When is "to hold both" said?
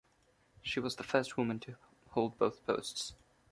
1.59-2.65